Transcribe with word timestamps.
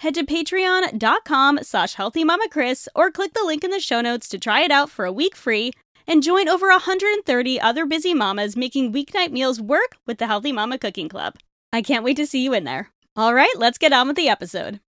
head 0.00 0.14
to 0.14 0.24
patreon.com 0.24 1.60
slash 1.62 1.96
healthymamakris 1.96 2.88
or 2.94 3.10
click 3.10 3.32
the 3.34 3.44
link 3.44 3.64
in 3.64 3.70
the 3.70 3.80
show 3.80 4.00
notes 4.00 4.28
to 4.28 4.38
try 4.38 4.62
it 4.62 4.70
out 4.70 4.90
for 4.90 5.04
a 5.04 5.12
week 5.12 5.34
free 5.34 5.72
and 6.06 6.22
join 6.22 6.48
over 6.48 6.68
130 6.68 7.60
other 7.60 7.86
busy 7.86 8.14
mamas 8.14 8.56
making 8.56 8.92
weeknight 8.92 9.32
meals 9.32 9.60
work 9.60 9.96
with 10.06 10.18
the 10.18 10.26
Healthy 10.26 10.52
Mama 10.52 10.78
Cooking 10.78 11.08
Club. 11.08 11.34
I 11.72 11.82
can't 11.82 12.04
wait 12.04 12.16
to 12.18 12.26
see 12.26 12.42
you 12.42 12.54
in 12.54 12.64
there. 12.64 12.90
All 13.16 13.34
right, 13.34 13.52
let's 13.56 13.78
get 13.78 13.92
on 13.92 14.06
with 14.06 14.16
the 14.16 14.28
episode. 14.28 14.80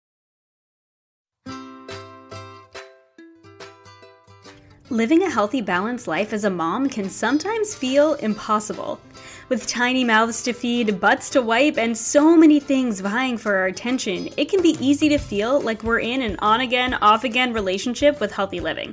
Living 4.91 5.25
a 5.25 5.31
healthy, 5.31 5.61
balanced 5.61 6.07
life 6.07 6.33
as 6.33 6.45
a 6.45 6.51
mom 6.51 6.89
can 6.89 7.11
sometimes 7.11 7.75
feel 7.75 8.15
impossible. 8.15 9.01
With 9.49 9.69
tiny 9.69 10.03
mouths 10.03 10.43
to 10.43 10.53
feed, 10.53 10.99
butts 10.99 11.31
to 11.31 11.41
wipe, 11.41 11.79
and 11.79 11.97
so 11.97 12.37
many 12.37 12.59
things 12.59 12.99
vying 12.99 13.39
for 13.39 13.55
our 13.55 13.67
attention, 13.67 14.29
it 14.37 14.49
can 14.49 14.61
be 14.61 14.77
easy 14.81 15.09
to 15.11 15.19
feel 15.19 15.61
like 15.61 15.85
we're 15.85 16.01
in 16.01 16.21
an 16.21 16.37
on 16.41 16.63
again, 16.63 16.95
off 16.95 17.23
again 17.23 17.53
relationship 17.53 18.19
with 18.19 18.33
healthy 18.33 18.59
living. 18.59 18.93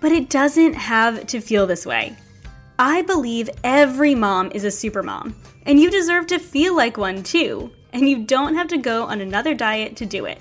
But 0.00 0.12
it 0.12 0.28
doesn't 0.28 0.74
have 0.74 1.26
to 1.28 1.40
feel 1.40 1.66
this 1.66 1.86
way. 1.86 2.14
I 2.78 3.00
believe 3.00 3.48
every 3.64 4.14
mom 4.14 4.52
is 4.52 4.64
a 4.64 4.70
super 4.70 5.02
mom, 5.02 5.34
and 5.64 5.80
you 5.80 5.90
deserve 5.90 6.26
to 6.26 6.38
feel 6.38 6.76
like 6.76 6.98
one 6.98 7.22
too, 7.22 7.72
and 7.94 8.06
you 8.06 8.24
don't 8.24 8.56
have 8.56 8.68
to 8.68 8.76
go 8.76 9.04
on 9.04 9.22
another 9.22 9.54
diet 9.54 9.96
to 9.96 10.06
do 10.06 10.26
it. 10.26 10.38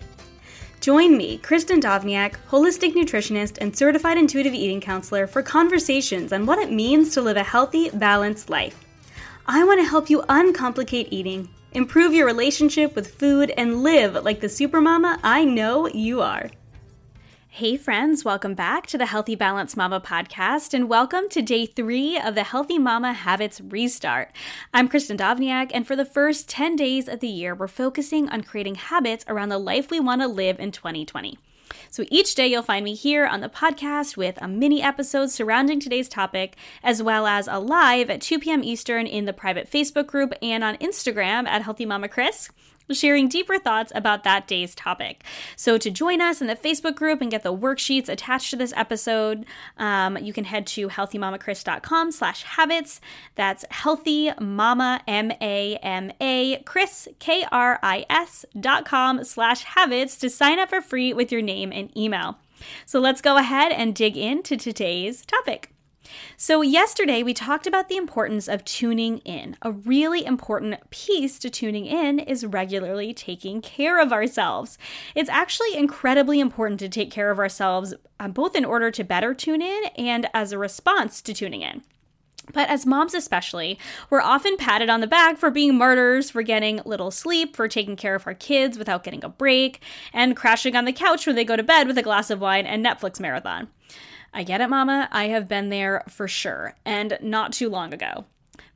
Join 0.82 1.16
me, 1.16 1.38
Kristen 1.38 1.80
Dovniak, 1.80 2.36
holistic 2.50 2.96
nutritionist 2.96 3.60
and 3.62 3.74
certified 3.74 4.18
intuitive 4.18 4.54
eating 4.54 4.82
counselor, 4.82 5.26
for 5.26 5.42
conversations 5.42 6.34
on 6.34 6.46
what 6.46 6.60
it 6.60 6.70
means 6.70 7.14
to 7.14 7.22
live 7.22 7.38
a 7.38 7.44
healthy, 7.44 7.90
balanced 7.92 8.50
life. 8.50 8.84
I 9.50 9.64
want 9.64 9.80
to 9.80 9.88
help 9.88 10.10
you 10.10 10.24
uncomplicate 10.28 11.08
eating, 11.10 11.48
improve 11.72 12.14
your 12.14 12.26
relationship 12.26 12.98
with 12.98 13.16
food, 13.16 13.50
and 13.56 13.82
live 13.82 14.26
like 14.26 14.42
the 14.42 14.48
supermama 14.48 15.20
I 15.24 15.46
know 15.46 15.88
you 15.88 16.22
are. 16.22 16.50
Hey, 17.48 17.78
friends, 17.78 18.26
welcome 18.26 18.56
back 18.56 18.88
to 18.88 18.98
the 18.98 19.06
Healthy 19.06 19.36
Balance 19.36 19.78
Mama 19.78 20.02
podcast, 20.02 20.74
and 20.74 20.90
welcome 20.90 21.30
to 21.30 21.42
day 21.42 21.66
three 21.66 22.20
of 22.20 22.36
the 22.36 22.44
Healthy 22.44 22.78
Mama 22.78 23.14
Habits 23.14 23.62
Restart. 23.62 24.34
I'm 24.74 24.90
Kristen 24.90 25.16
Dovniak, 25.16 25.72
and 25.74 25.88
for 25.88 25.96
the 25.96 26.04
first 26.04 26.50
10 26.50 26.76
days 26.76 27.08
of 27.08 27.22
the 27.22 27.30
year, 27.30 27.56
we're 27.56 27.70
focusing 27.70 28.28
on 28.28 28.44
creating 28.44 28.76
habits 28.76 29.24
around 29.30 29.48
the 29.48 29.58
life 29.58 29.90
we 29.90 30.02
want 30.02 30.22
to 30.22 30.28
live 30.28 30.60
in 30.60 30.74
2020. 30.74 31.40
So 31.90 32.06
each 32.10 32.36
day 32.36 32.48
you'll 32.48 32.64
find 32.64 32.84
me 32.84 32.96
here 32.96 33.26
on 33.26 33.42
the 33.42 33.50
podcast 33.50 34.18
with 34.18 34.42
a 34.42 34.48
mini 34.48 34.82
episode 34.82 35.32
surrounding 35.32 35.80
today's 35.80 36.10
topic, 36.10 36.56
as 36.84 37.02
well 37.02 37.28
as 37.28 37.48
a 37.48 37.60
live 37.60 38.10
at 38.10 38.22
2 38.22 38.40
p.m. 38.40 38.64
Eastern 38.64 39.08
in 39.08 39.26
the 39.26 39.34
private 39.34 39.70
Facebook 39.70 40.08
group 40.08 40.34
and 40.42 40.64
on 40.64 40.78
Instagram 40.78 41.48
at 41.48 41.64
Healthy 41.64 41.86
Mama 41.86 42.08
Kris 42.08 42.50
sharing 42.92 43.28
deeper 43.28 43.60
thoughts 43.60 43.92
about 43.96 44.24
that 44.24 44.48
day's 44.48 44.76
topic. 44.76 45.24
So 45.56 45.78
to 45.78 45.90
join 45.90 46.22
us 46.22 46.42
in 46.42 46.48
the 46.48 46.56
Facebook 46.56 46.96
group 46.96 47.22
and 47.22 47.32
get 47.32 47.44
the 47.44 47.56
worksheets 47.56 48.10
attached 48.10 48.50
to 48.52 48.56
this 48.56 48.74
episode, 48.76 49.46
um, 49.78 50.18
you 50.18 50.34
can 50.34 50.46
head 50.46 50.68
to 50.68 50.90
healthymamakris.com 50.90 52.12
slash 52.12 52.44
habits. 52.44 53.02
That's 53.36 53.66
healthy 53.70 54.32
mama, 54.40 55.02
M-A-M-A, 55.08 56.64
Kris, 56.66 57.08
K-R-I-S 57.20 58.46
dot 58.60 58.86
com 58.86 59.24
slash 59.24 59.64
habits 59.64 60.18
to 60.18 60.30
sign 60.30 60.60
up 60.60 60.70
for 60.70 60.82
free 60.82 61.14
with 61.14 61.32
your 61.32 61.42
name 61.42 61.72
and 61.72 61.96
email. 61.98 62.38
So 62.86 63.00
let's 63.00 63.22
go 63.22 63.38
ahead 63.38 63.72
and 63.72 63.94
dig 63.94 64.18
into 64.18 64.58
today's 64.58 65.26
topic. 65.26 65.77
So, 66.38 66.62
yesterday 66.62 67.24
we 67.24 67.34
talked 67.34 67.68
about 67.68 67.90
the 67.90 67.98
importance 67.98 68.48
of 68.48 68.64
tuning 68.66 69.20
in. 69.20 69.56
A 69.62 69.72
really 69.72 70.26
important 70.26 70.90
piece 70.90 71.40
to 71.40 71.50
tuning 71.50 71.86
in 71.86 72.20
is 72.20 72.46
regularly 72.46 73.14
taking 73.14 73.62
care 73.62 74.00
of 74.00 74.14
ourselves. 74.14 74.78
It's 75.16 75.30
actually 75.30 75.76
incredibly 75.76 76.40
important 76.40 76.80
to 76.82 76.90
take 76.90 77.12
care 77.12 77.32
of 77.32 77.40
ourselves, 77.40 77.94
um, 78.20 78.32
both 78.32 78.56
in 78.56 78.66
order 78.66 78.92
to 78.92 79.04
better 79.04 79.34
tune 79.34 79.62
in 79.62 79.86
and 79.98 80.30
as 80.34 80.52
a 80.52 80.58
response 80.58 81.22
to 81.24 81.34
tuning 81.34 81.62
in. 81.62 81.84
But 82.54 82.70
as 82.70 82.86
moms, 82.86 83.14
especially, 83.14 83.78
we're 84.10 84.22
often 84.22 84.58
patted 84.58 84.90
on 84.90 85.02
the 85.02 85.08
back 85.08 85.38
for 85.38 85.52
being 85.52 85.78
martyrs, 85.78 86.30
for 86.30 86.42
getting 86.42 86.82
little 86.86 87.12
sleep, 87.12 87.56
for 87.56 87.68
taking 87.68 87.96
care 87.96 88.16
of 88.16 88.26
our 88.26 88.34
kids 88.34 88.78
without 88.78 89.04
getting 89.04 89.24
a 89.24 89.30
break, 89.30 89.82
and 90.14 90.36
crashing 90.36 90.76
on 90.76 90.86
the 90.86 90.94
couch 90.94 91.28
when 91.28 91.36
they 91.36 91.44
go 91.44 91.56
to 91.56 91.64
bed 91.64 91.88
with 91.88 91.98
a 91.98 92.04
glass 92.04 92.30
of 92.30 92.40
wine 92.40 92.66
and 92.66 92.86
Netflix 92.86 93.20
marathon. 93.20 93.68
I 94.38 94.44
get 94.44 94.62
it, 94.62 94.70
Mama. 94.70 95.10
I 95.12 95.30
have 95.30 95.48
been 95.48 95.70
there 95.70 96.04
for 96.10 96.28
sure, 96.28 96.76
and 96.86 97.18
not 97.24 97.54
too 97.54 97.70
long 97.70 97.92
ago. 97.92 98.26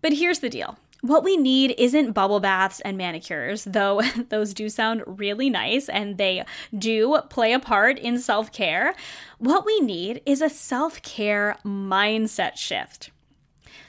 But 0.01 0.11
here's 0.11 0.39
the 0.39 0.49
deal. 0.49 0.75
What 1.01 1.23
we 1.23 1.38
need 1.38 1.75
isn't 1.77 2.13
bubble 2.13 2.39
baths 2.39 2.79
and 2.79 2.97
manicures, 2.97 3.63
though 3.66 4.01
those 4.29 4.55
do 4.55 4.69
sound 4.69 5.03
really 5.05 5.51
nice 5.51 5.88
and 5.88 6.17
they 6.17 6.45
do 6.75 7.19
play 7.29 7.53
a 7.53 7.59
part 7.59 8.00
in 8.00 8.17
self 8.17 8.51
care. 8.51 8.95
What 9.38 9.63
we 9.63 9.79
need 9.81 10.23
is 10.25 10.41
a 10.41 10.50
self 10.50 11.00
care 11.03 11.57
mindset 11.63 12.57
shift. 12.57 13.11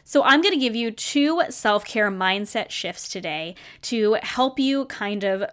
So, 0.05 0.23
I'm 0.25 0.43
going 0.43 0.53
to 0.53 0.61
give 0.61 0.77
you 0.77 0.91
two 0.91 1.41
self 1.49 1.87
care 1.87 2.11
mindset 2.11 2.69
shifts 2.69 3.09
today 3.09 3.55
to 3.83 4.19
help 4.23 4.59
you 4.59 4.85
kind 4.85 5.25
of 5.25 5.45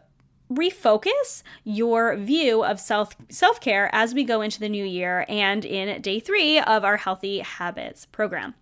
refocus 0.51 1.43
your 1.63 2.15
view 2.15 2.63
of 2.63 2.79
self 2.79 3.15
self-care 3.29 3.89
as 3.93 4.13
we 4.13 4.23
go 4.23 4.41
into 4.41 4.59
the 4.59 4.69
new 4.69 4.85
year 4.85 5.25
and 5.29 5.63
in 5.63 6.01
day 6.01 6.19
3 6.19 6.59
of 6.59 6.83
our 6.83 6.97
healthy 6.97 7.39
habits 7.39 8.05
program. 8.07 8.55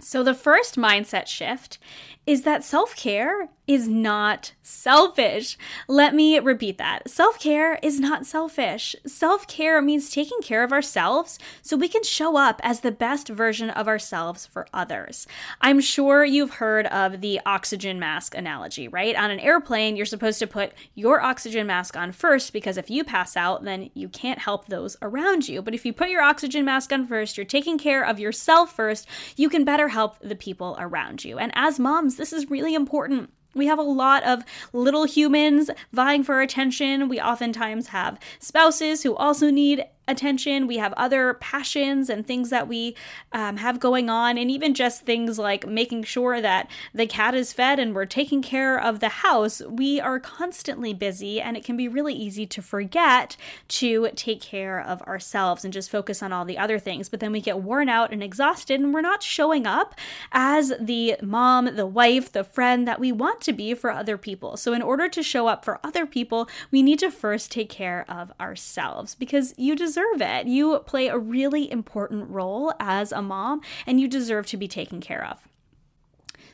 So 0.00 0.22
the 0.22 0.34
first 0.34 0.76
mindset 0.76 1.26
shift 1.26 1.78
is 2.26 2.42
that 2.42 2.62
self-care 2.62 3.48
is 3.66 3.86
not 3.86 4.52
selfish. 4.62 5.56
Let 5.86 6.12
me 6.12 6.38
repeat 6.40 6.76
that. 6.78 7.08
Self 7.08 7.38
care 7.38 7.78
is 7.82 8.00
not 8.00 8.26
selfish. 8.26 8.96
Self 9.06 9.46
care 9.46 9.80
means 9.80 10.10
taking 10.10 10.40
care 10.42 10.64
of 10.64 10.72
ourselves 10.72 11.38
so 11.62 11.76
we 11.76 11.86
can 11.86 12.02
show 12.02 12.36
up 12.36 12.60
as 12.64 12.80
the 12.80 12.90
best 12.90 13.28
version 13.28 13.70
of 13.70 13.86
ourselves 13.86 14.44
for 14.44 14.66
others. 14.74 15.28
I'm 15.60 15.80
sure 15.80 16.24
you've 16.24 16.54
heard 16.54 16.86
of 16.86 17.20
the 17.20 17.40
oxygen 17.46 18.00
mask 18.00 18.34
analogy, 18.34 18.88
right? 18.88 19.14
On 19.14 19.30
an 19.30 19.38
airplane, 19.38 19.96
you're 19.96 20.04
supposed 20.04 20.40
to 20.40 20.48
put 20.48 20.72
your 20.96 21.20
oxygen 21.20 21.68
mask 21.68 21.96
on 21.96 22.10
first 22.10 22.52
because 22.52 22.76
if 22.76 22.90
you 22.90 23.04
pass 23.04 23.36
out, 23.36 23.62
then 23.62 23.90
you 23.94 24.08
can't 24.08 24.40
help 24.40 24.66
those 24.66 24.96
around 25.00 25.48
you. 25.48 25.62
But 25.62 25.74
if 25.74 25.86
you 25.86 25.92
put 25.92 26.10
your 26.10 26.22
oxygen 26.22 26.64
mask 26.64 26.92
on 26.92 27.06
first, 27.06 27.36
you're 27.36 27.46
taking 27.46 27.78
care 27.78 28.04
of 28.04 28.18
yourself 28.18 28.74
first, 28.74 29.06
you 29.36 29.48
can 29.48 29.64
better 29.64 29.88
help 29.90 30.18
the 30.20 30.36
people 30.36 30.76
around 30.78 31.24
you. 31.24 31.38
And 31.38 31.52
as 31.54 31.78
moms, 31.78 32.16
this 32.16 32.32
is 32.32 32.50
really 32.50 32.74
important. 32.74 33.30
We 33.54 33.66
have 33.66 33.78
a 33.78 33.82
lot 33.82 34.22
of 34.22 34.44
little 34.72 35.04
humans 35.04 35.70
vying 35.92 36.22
for 36.22 36.40
attention. 36.40 37.08
We 37.08 37.20
oftentimes 37.20 37.88
have 37.88 38.18
spouses 38.38 39.02
who 39.02 39.16
also 39.16 39.50
need 39.50 39.84
attention. 40.10 40.66
We 40.66 40.78
have 40.78 40.92
other 40.94 41.34
passions 41.34 42.10
and 42.10 42.26
things 42.26 42.50
that 42.50 42.68
we 42.68 42.96
um, 43.32 43.56
have 43.58 43.80
going 43.80 44.10
on, 44.10 44.36
and 44.36 44.50
even 44.50 44.74
just 44.74 45.02
things 45.02 45.38
like 45.38 45.66
making 45.66 46.04
sure 46.04 46.40
that 46.40 46.70
the 46.92 47.06
cat 47.06 47.34
is 47.34 47.52
fed 47.52 47.78
and 47.78 47.94
we're 47.94 48.06
taking 48.06 48.42
care 48.42 48.78
of 48.78 49.00
the 49.00 49.08
house. 49.08 49.62
We 49.68 50.00
are 50.00 50.18
constantly 50.20 50.92
busy, 50.92 51.40
and 51.40 51.56
it 51.56 51.64
can 51.64 51.76
be 51.76 51.88
really 51.88 52.14
easy 52.14 52.46
to 52.46 52.62
forget 52.62 53.36
to 53.68 54.08
take 54.16 54.40
care 54.40 54.80
of 54.80 55.00
ourselves 55.02 55.64
and 55.64 55.72
just 55.72 55.90
focus 55.90 56.22
on 56.22 56.32
all 56.32 56.44
the 56.44 56.58
other 56.58 56.78
things. 56.78 57.08
But 57.08 57.20
then 57.20 57.32
we 57.32 57.40
get 57.40 57.60
worn 57.60 57.88
out 57.88 58.12
and 58.12 58.22
exhausted, 58.22 58.80
and 58.80 58.92
we're 58.92 59.00
not 59.00 59.22
showing 59.22 59.66
up 59.66 59.94
as 60.32 60.72
the 60.80 61.16
mom, 61.22 61.76
the 61.76 61.86
wife, 61.86 62.32
the 62.32 62.44
friend 62.44 62.86
that 62.88 63.00
we 63.00 63.12
want 63.12 63.40
to 63.42 63.52
be 63.52 63.74
for 63.74 63.90
other 63.90 64.18
people. 64.18 64.56
So, 64.56 64.72
in 64.72 64.82
order 64.82 65.08
to 65.08 65.22
show 65.22 65.46
up 65.46 65.64
for 65.64 65.78
other 65.84 66.06
people, 66.06 66.48
we 66.70 66.82
need 66.82 66.98
to 67.00 67.10
first 67.10 67.50
take 67.50 67.68
care 67.68 68.04
of 68.08 68.32
ourselves 68.40 69.14
because 69.14 69.54
you 69.56 69.76
deserve 69.76 69.99
deserve 70.00 70.22
it. 70.22 70.46
You 70.46 70.78
play 70.80 71.08
a 71.08 71.18
really 71.18 71.70
important 71.70 72.30
role 72.30 72.72
as 72.78 73.12
a 73.12 73.22
mom, 73.22 73.60
and 73.86 74.00
you 74.00 74.08
deserve 74.08 74.46
to 74.46 74.56
be 74.56 74.68
taken 74.68 75.00
care 75.00 75.24
of. 75.24 75.46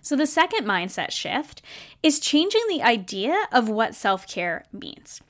So, 0.00 0.14
the 0.14 0.26
second 0.26 0.66
mindset 0.66 1.10
shift 1.10 1.62
is 2.02 2.20
changing 2.20 2.62
the 2.68 2.82
idea 2.82 3.46
of 3.52 3.68
what 3.68 3.94
self 3.94 4.26
care 4.28 4.64
means. 4.72 5.20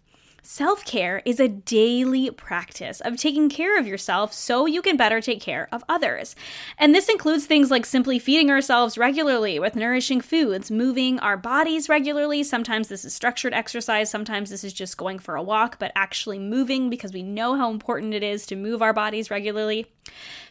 Self 0.48 0.84
care 0.84 1.22
is 1.25 1.40
a 1.40 1.48
daily 1.48 2.31
practice 2.31 3.00
of 3.00 3.16
taking 3.16 3.48
care 3.48 3.81
of 3.81 3.87
yourself 3.88 4.32
so 4.32 4.64
you 4.64 4.81
can 4.81 4.96
better 4.96 5.20
take 5.20 5.40
care 5.40 5.69
of 5.72 5.82
others. 5.88 6.37
And 6.78 6.94
this 6.94 7.08
includes 7.08 7.46
things 7.46 7.69
like 7.69 7.84
simply 7.84 8.20
feeding 8.20 8.48
ourselves 8.48 8.96
regularly 8.96 9.58
with 9.58 9.75
nourishing 9.75 10.20
foods, 10.20 10.70
moving 10.70 11.19
our 11.19 11.37
bodies 11.37 11.88
regularly. 11.88 12.44
Sometimes 12.44 12.87
this 12.87 13.04
is 13.04 13.12
structured 13.12 13.54
exercise, 13.54 14.08
sometimes 14.08 14.50
this 14.50 14.62
is 14.62 14.72
just 14.72 14.96
going 14.96 15.19
for 15.19 15.34
a 15.34 15.43
walk, 15.43 15.81
but 15.81 15.90
actually 15.96 16.38
moving 16.38 16.90
because 16.90 17.12
we 17.12 17.25
know 17.25 17.56
how 17.56 17.69
important 17.69 18.14
it 18.14 18.22
is 18.22 18.46
to 18.46 18.54
move 18.54 18.82
our 18.82 18.93
bodies 18.93 19.32
regularly. 19.32 19.87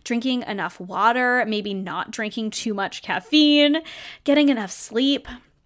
Drinking 0.03 0.43
enough 0.43 0.77
water, 0.77 1.45
maybe 1.47 1.73
not 1.73 2.11
drinking 2.11 2.49
too 2.49 2.73
much 2.73 3.01
caffeine, 3.01 3.77
getting 4.25 4.49
enough 4.49 4.71
sleep, 4.71 5.25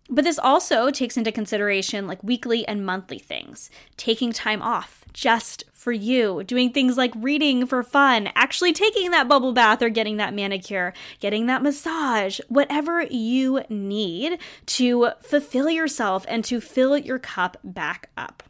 but 0.10 0.24
this 0.24 0.40
also 0.40 0.90
takes 0.92 1.18
into 1.18 1.32
consideration 1.32 2.08
like 2.08 2.24
weekly 2.24 2.68
and 2.68 2.86
monthly 2.86 3.20
things, 3.20 3.70
taking 3.96 4.32
time 4.32 4.62
off 4.62 5.06
just 5.14 5.64
for 5.74 5.92
you, 5.92 6.44
doing 6.44 6.72
things 6.72 6.98
like 6.98 7.14
reading 7.16 7.66
for 7.66 7.84
fun, 7.84 8.30
actually 8.36 8.74
taking 8.74 9.12
that 9.12 9.28
bubble 9.28 9.54
bath 9.54 9.82
or 9.82 9.90
getting 9.90 10.18
that 10.18 10.34
manicure, 10.34 10.94
getting 11.20 11.46
that 11.46 11.64
massage, 11.64 12.40
whatever 12.48 13.04
you 13.04 13.62
need 13.70 14.40
to 14.66 15.12
fulfill 15.22 15.70
yourself 15.70 16.26
and 16.28 16.44
to 16.44 16.60
fill 16.60 16.98
your 16.98 17.20
cup 17.20 17.58
back 17.64 18.10
up. 18.18 18.44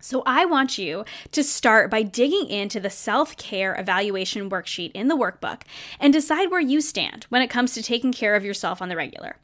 So, 0.00 0.22
I 0.24 0.46
want 0.46 0.78
you 0.78 1.04
to 1.32 1.44
start 1.44 1.90
by 1.90 2.02
digging 2.02 2.48
into 2.48 2.80
the 2.80 2.88
self 2.90 3.36
care 3.36 3.78
evaluation 3.78 4.48
worksheet 4.48 4.92
in 4.94 5.08
the 5.08 5.16
workbook 5.16 5.62
and 6.00 6.12
decide 6.12 6.50
where 6.50 6.60
you 6.60 6.80
stand 6.80 7.24
when 7.28 7.42
it 7.42 7.50
comes 7.50 7.74
to 7.74 7.82
taking 7.82 8.12
care 8.12 8.34
of 8.34 8.44
yourself 8.44 8.80
on 8.80 8.88
the 8.88 8.96
regular. 8.96 9.36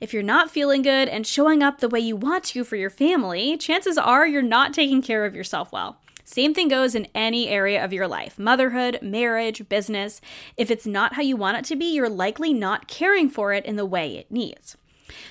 If 0.00 0.14
you're 0.14 0.22
not 0.22 0.50
feeling 0.50 0.82
good 0.82 1.08
and 1.08 1.26
showing 1.26 1.62
up 1.62 1.80
the 1.80 1.88
way 1.88 1.98
you 2.00 2.14
want 2.14 2.44
to 2.44 2.62
for 2.62 2.76
your 2.76 2.90
family, 2.90 3.56
chances 3.56 3.98
are 3.98 4.26
you're 4.26 4.42
not 4.42 4.72
taking 4.72 5.02
care 5.02 5.24
of 5.24 5.34
yourself 5.34 5.72
well. 5.72 5.98
Same 6.24 6.54
thing 6.54 6.68
goes 6.68 6.94
in 6.94 7.08
any 7.14 7.48
area 7.48 7.84
of 7.84 7.92
your 7.92 8.08
life 8.08 8.38
motherhood, 8.38 8.98
marriage, 9.02 9.68
business. 9.68 10.20
If 10.56 10.70
it's 10.70 10.86
not 10.86 11.14
how 11.14 11.22
you 11.22 11.36
want 11.36 11.58
it 11.58 11.64
to 11.66 11.76
be, 11.76 11.86
you're 11.86 12.08
likely 12.08 12.54
not 12.54 12.88
caring 12.88 13.28
for 13.28 13.52
it 13.52 13.64
in 13.64 13.76
the 13.76 13.84
way 13.84 14.16
it 14.16 14.30
needs. 14.30 14.76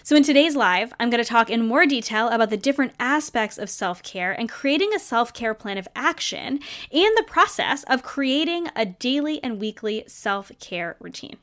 So, 0.04 0.16
in 0.16 0.24
today's 0.24 0.56
live, 0.56 0.94
I'm 1.00 1.10
going 1.10 1.24
to 1.24 1.30
talk 1.30 1.50
in 1.50 1.66
more 1.66 1.86
detail 1.86 2.30
about 2.30 2.50
the 2.50 2.58
different 2.58 2.94
aspects 3.00 3.58
of 3.58 3.70
self 3.70 4.04
care 4.04 4.32
and 4.32 4.50
creating 4.50 4.94
a 4.94 5.00
self 5.00 5.34
care 5.34 5.54
plan 5.54 5.78
of 5.78 5.88
action 5.96 6.60
and 6.92 7.18
the 7.18 7.26
process 7.28 7.84
of 7.84 8.04
creating 8.04 8.68
a 8.76 8.86
daily 8.86 9.44
and 9.44 9.60
weekly 9.60 10.04
self 10.08 10.52
care 10.60 10.96
routine. 11.00 11.38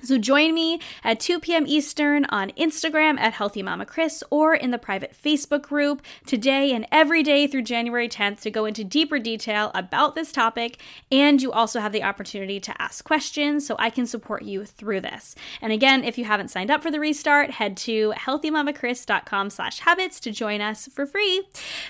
So 0.00 0.16
join 0.16 0.54
me 0.54 0.80
at 1.02 1.18
2 1.18 1.40
p.m. 1.40 1.66
Eastern 1.66 2.24
on 2.26 2.50
Instagram 2.50 3.18
at 3.18 3.32
Healthy 3.32 3.64
Mama 3.64 3.84
Kris 3.84 4.22
or 4.30 4.54
in 4.54 4.70
the 4.70 4.78
private 4.78 5.12
Facebook 5.20 5.62
group 5.62 6.02
today 6.24 6.72
and 6.72 6.86
every 6.92 7.24
day 7.24 7.48
through 7.48 7.62
January 7.62 8.08
10th 8.08 8.40
to 8.42 8.50
go 8.50 8.64
into 8.64 8.84
deeper 8.84 9.18
detail 9.18 9.72
about 9.74 10.14
this 10.14 10.30
topic. 10.30 10.80
And 11.10 11.42
you 11.42 11.50
also 11.50 11.80
have 11.80 11.90
the 11.90 12.04
opportunity 12.04 12.60
to 12.60 12.80
ask 12.80 13.04
questions 13.04 13.66
so 13.66 13.74
I 13.76 13.90
can 13.90 14.06
support 14.06 14.44
you 14.44 14.64
through 14.64 15.00
this. 15.00 15.34
And 15.60 15.72
again, 15.72 16.04
if 16.04 16.16
you 16.16 16.24
haven't 16.24 16.52
signed 16.52 16.70
up 16.70 16.80
for 16.80 16.92
the 16.92 17.00
restart, 17.00 17.50
head 17.50 17.76
to 17.78 18.12
healthymamakris.com 18.16 19.50
slash 19.50 19.80
habits 19.80 20.20
to 20.20 20.30
join 20.30 20.60
us 20.60 20.88
for 20.92 21.06
free. 21.06 21.42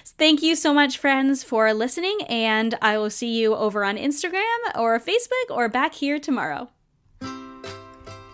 Thank 0.03 0.43
you 0.43 0.57
so 0.57 0.73
much, 0.73 0.97
friends, 0.97 1.45
for 1.45 1.75
listening, 1.75 2.19
and 2.27 2.75
I 2.81 2.97
will 2.97 3.11
see 3.11 3.39
you 3.39 3.55
over 3.55 3.85
on 3.85 3.99
Instagram 3.99 4.57
or 4.75 4.99
Facebook 4.99 5.51
or 5.51 5.69
back 5.69 5.95
here 5.95 6.19
tomorrow. 6.19 6.71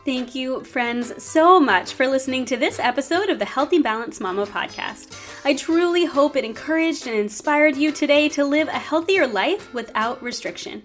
Thank 0.05 0.35
you, 0.35 0.63
friends, 0.65 1.23
so 1.23 1.59
much 1.59 1.95
for 1.95 2.07
listening 2.07 2.45
to 2.47 2.59
this 2.59 2.79
episode 2.79 3.31
of 3.31 3.39
the 3.39 3.47
Healthy 3.47 3.79
Balance 3.79 4.21
Mama 4.21 4.45
podcast. 4.45 5.17
I 5.47 5.55
truly 5.55 6.05
hope 6.05 6.37
it 6.37 6.45
encouraged 6.45 7.07
and 7.07 7.17
inspired 7.17 7.75
you 7.75 7.91
today 7.91 8.29
to 8.31 8.45
live 8.45 8.69
a 8.69 8.73
healthier 8.73 9.27
life 9.27 9.73
without 9.73 10.23
restriction. 10.23 10.83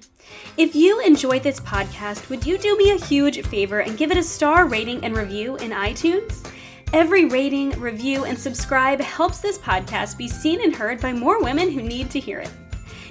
If 0.56 0.74
you 0.74 1.01
enjoyed 1.01 1.44
this 1.44 1.60
podcast, 1.60 2.30
would 2.30 2.45
you 2.45 2.57
do 2.57 2.77
me 2.77 2.92
a 2.92 3.06
huge 3.06 3.45
favor 3.48 3.81
and 3.81 3.98
give 3.98 4.10
it 4.10 4.18
a 4.18 4.24
star 4.24 4.68
rating 4.68 5.04
and 5.04 5.18
review 5.18 5.57
in 5.57 5.71
iTunes? 5.71 6.50
Every 6.94 7.25
rating, 7.25 7.71
review, 7.71 8.24
and 8.24 8.39
subscribe 8.39 9.01
helps 9.01 9.42
this 9.42 9.57
podcast 9.57 10.18
be 10.18 10.30
seen 10.30 10.63
and 10.63 10.74
heard 10.74 11.01
by 11.01 11.12
more 11.12 11.44
women 11.44 11.69
who 11.69 11.81
need 11.81 12.10
to 12.12 12.21
hear 12.21 12.39
it. 12.39 12.51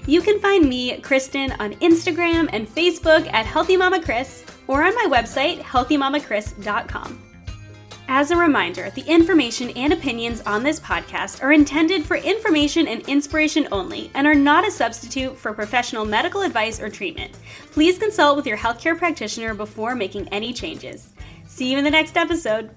You 0.08 0.22
can 0.22 0.40
find 0.40 0.66
me, 0.66 0.98
Kristen, 1.02 1.52
on 1.58 1.74
Instagram 1.74 2.48
and 2.54 2.66
Facebook 2.66 3.30
at 3.30 3.44
Healthy 3.44 3.76
Mama 3.76 4.02
Kris 4.02 4.42
or 4.66 4.82
on 4.82 4.94
my 4.94 5.06
website, 5.10 5.60
healthymamakris.com. 5.60 7.22
As 8.08 8.30
a 8.30 8.36
reminder, 8.38 8.88
the 8.88 9.02
information 9.02 9.68
and 9.76 9.92
opinions 9.92 10.40
on 10.46 10.62
this 10.62 10.80
podcast 10.80 11.42
are 11.42 11.52
intended 11.52 12.06
for 12.06 12.16
information 12.16 12.88
and 12.88 13.02
inspiration 13.02 13.68
only 13.70 14.10
and 14.14 14.26
are 14.26 14.34
not 14.34 14.66
a 14.66 14.70
substitute 14.70 15.36
for 15.36 15.52
professional 15.52 16.06
medical 16.06 16.40
advice 16.40 16.80
or 16.80 16.88
treatment. 16.88 17.36
Please 17.72 17.98
consult 17.98 18.34
with 18.34 18.46
your 18.46 18.56
healthcare 18.56 18.96
practitioner 18.96 19.52
before 19.52 19.94
making 19.94 20.26
any 20.28 20.54
changes. 20.54 21.12
See 21.44 21.70
you 21.70 21.76
in 21.76 21.84
the 21.84 21.90
next 21.90 22.16
episode. 22.16 22.70